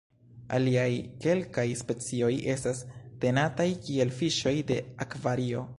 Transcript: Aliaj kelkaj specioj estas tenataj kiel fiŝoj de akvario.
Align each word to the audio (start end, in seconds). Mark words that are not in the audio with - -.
Aliaj 0.59 0.93
kelkaj 1.25 1.65
specioj 1.81 2.31
estas 2.55 2.83
tenataj 3.25 3.69
kiel 3.87 4.17
fiŝoj 4.23 4.57
de 4.73 4.85
akvario. 5.07 5.67